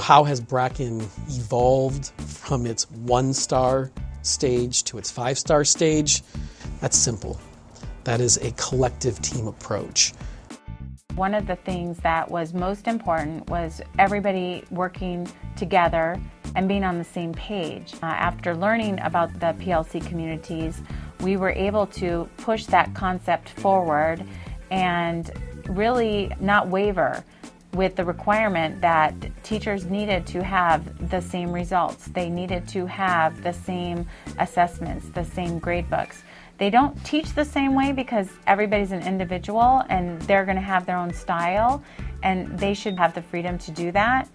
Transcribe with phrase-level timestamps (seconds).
[0.00, 3.90] how has Bracken evolved from its one star
[4.22, 6.22] stage to its five star stage?
[6.80, 7.40] That's simple.
[8.04, 10.12] That is a collective team approach.
[11.14, 16.20] One of the things that was most important was everybody working together
[16.54, 17.94] and being on the same page.
[18.02, 20.80] Uh, after learning about the PLC communities,
[21.20, 24.22] we were able to push that concept forward
[24.70, 25.30] and
[25.68, 27.24] really not waver
[27.76, 32.06] with the requirement that teachers needed to have the same results.
[32.06, 34.06] They needed to have the same
[34.38, 36.22] assessments, the same grade books.
[36.58, 40.86] They don't teach the same way because everybody's an individual and they're going to have
[40.86, 41.84] their own style
[42.22, 44.28] and they should have the freedom to do that.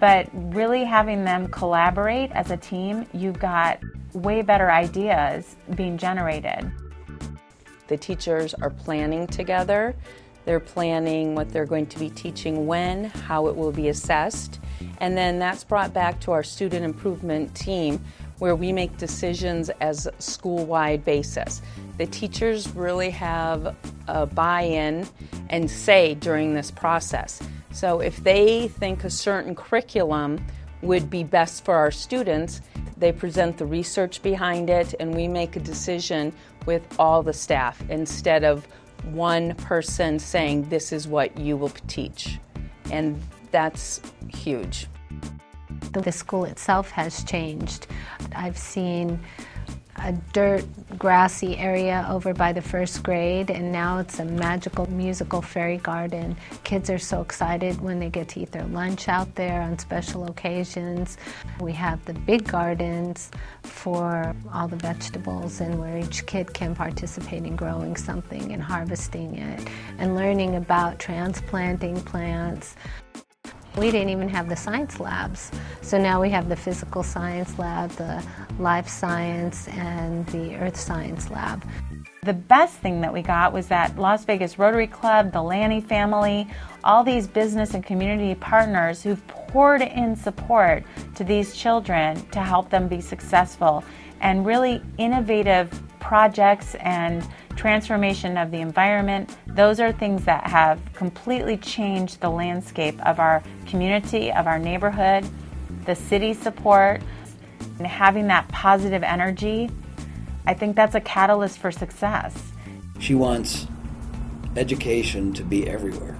[0.00, 3.80] But really having them collaborate as a team, you've got
[4.14, 6.70] way better ideas being generated.
[7.88, 9.94] The teachers are planning together.
[10.44, 14.60] They're planning what they're going to be teaching when, how it will be assessed,
[14.98, 18.02] and then that's brought back to our student improvement team
[18.38, 21.60] where we make decisions as school-wide basis.
[21.98, 23.74] The teachers really have
[24.06, 25.08] a buy-in
[25.50, 27.40] and say during this process.
[27.72, 30.44] So if they think a certain curriculum
[30.82, 32.60] would be best for our students,
[32.96, 36.32] they present the research behind it and we make a decision
[36.66, 38.66] with all the staff instead of
[39.04, 42.38] one person saying this is what you will teach.
[42.90, 44.86] And that's huge.
[45.92, 47.86] The school itself has changed.
[48.34, 49.18] I've seen
[50.00, 50.64] a dirt,
[50.98, 56.36] grassy area over by the first grade, and now it's a magical musical fairy garden.
[56.64, 60.28] Kids are so excited when they get to eat their lunch out there on special
[60.28, 61.18] occasions.
[61.60, 63.30] We have the big gardens
[63.88, 69.34] for all the vegetables, and where each kid can participate in growing something and harvesting
[69.38, 72.76] it, and learning about transplanting plants.
[73.78, 75.50] We didn't even have the science labs.
[75.80, 78.22] So now we have the physical science lab, the
[78.58, 81.64] life science, and the earth science lab.
[82.28, 86.46] The best thing that we got was that Las Vegas Rotary Club, the Lanny family,
[86.84, 90.84] all these business and community partners who've poured in support
[91.14, 93.82] to these children to help them be successful
[94.20, 99.34] and really innovative projects and transformation of the environment.
[99.46, 105.26] Those are things that have completely changed the landscape of our community, of our neighborhood,
[105.86, 107.00] the city support,
[107.78, 109.70] and having that positive energy.
[110.46, 112.52] I think that's a catalyst for success.
[112.98, 113.66] She wants
[114.56, 116.18] education to be everywhere.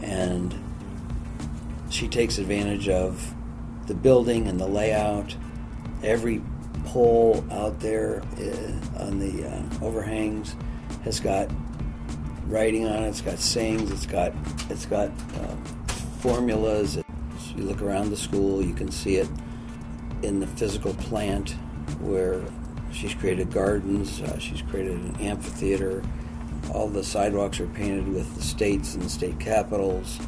[0.00, 0.54] And
[1.90, 3.34] she takes advantage of
[3.86, 5.34] the building and the layout,
[6.02, 6.42] every
[6.84, 10.54] pole out there uh, on the uh, overhangs
[11.04, 11.50] has got
[12.46, 13.08] writing on it.
[13.08, 13.90] It's got sayings.
[13.90, 14.32] It's got
[14.70, 15.56] it's got uh,
[16.20, 16.96] formulas.
[16.96, 19.28] As you look around the school, you can see it
[20.22, 21.50] in the physical plant
[22.00, 22.42] where
[22.98, 24.20] she's created gardens.
[24.20, 26.02] Uh, she's created an amphitheater.
[26.74, 30.18] All the sidewalks are painted with the states and the state capitals.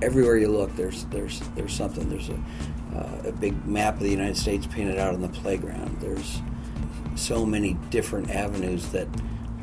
[0.00, 2.08] Everywhere you look, there's there's there's something.
[2.08, 2.40] There's a
[2.96, 5.98] uh, a big map of the United States painted out on the playground.
[6.00, 6.40] There's
[7.16, 9.08] so many different avenues that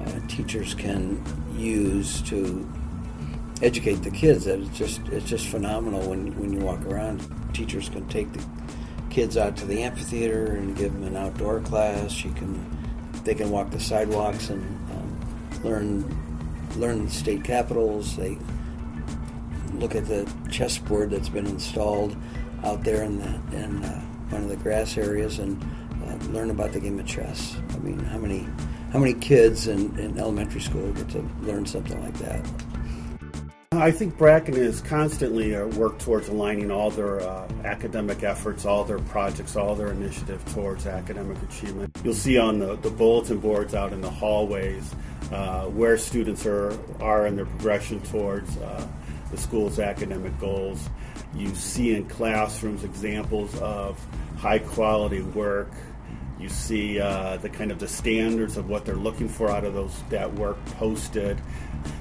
[0.00, 1.22] uh, teachers can
[1.54, 2.66] use to
[3.62, 7.22] educate the kids that it's just it's just phenomenal when when you walk around.
[7.52, 8.44] Teachers can take the
[9.16, 12.22] kids out to the amphitheater and give them an outdoor class.
[12.22, 12.62] You can
[13.24, 18.14] they can walk the sidewalks and um, learn learn state capitals.
[18.14, 18.36] They
[19.72, 22.14] look at the chessboard that's been installed
[22.62, 25.64] out there in the in uh, one of the grass areas and
[26.06, 27.56] uh, learn about the game of chess.
[27.72, 28.46] I mean, how many
[28.92, 32.44] how many kids in, in elementary school get to learn something like that?
[33.78, 38.98] I think Bracken is constantly worked towards aligning all their uh, academic efforts, all their
[38.98, 41.96] projects, all their initiative towards academic achievement.
[42.04, 44.94] You'll see on the, the bulletin boards out in the hallways
[45.32, 48.86] uh, where students are, are in their progression towards uh,
[49.30, 50.88] the school's academic goals.
[51.34, 53.98] You see in classrooms examples of
[54.36, 55.70] high quality work.
[56.38, 59.72] You see uh, the kind of the standards of what they're looking for out of
[59.72, 61.40] those that work posted.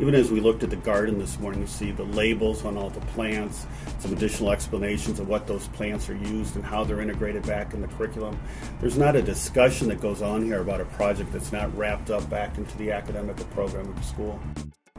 [0.00, 2.90] Even as we looked at the garden this morning, you see the labels on all
[2.90, 3.66] the plants,
[4.00, 7.80] some additional explanations of what those plants are used and how they're integrated back in
[7.80, 8.38] the curriculum.
[8.80, 12.28] There's not a discussion that goes on here about a project that's not wrapped up
[12.28, 14.40] back into the academic program of the school.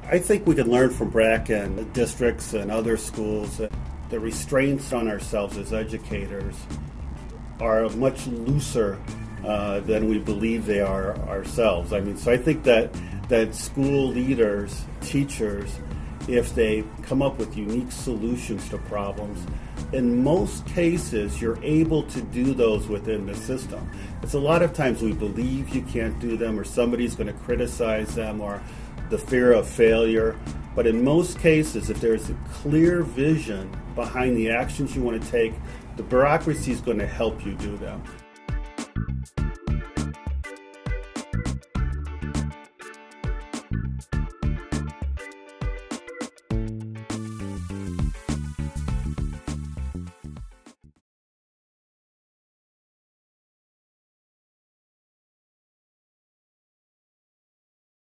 [0.03, 3.61] I think we can learn from Bracken districts and other schools
[4.09, 6.55] the restraints on ourselves as educators
[7.59, 8.99] are much looser
[9.45, 11.93] uh, than we believe they are ourselves.
[11.93, 12.93] I mean, so I think that
[13.29, 15.79] that school leaders, teachers,
[16.27, 19.45] if they come up with unique solutions to problems,
[19.93, 23.89] in most cases, you're able to do those within the system.
[24.21, 27.39] It's a lot of times we believe you can't do them, or somebody's going to
[27.43, 28.61] criticize them, or
[29.09, 30.37] the fear of failure.
[30.75, 35.31] But in most cases, if there's a clear vision behind the actions you want to
[35.31, 35.53] take,
[35.97, 38.01] the bureaucracy is going to help you do them.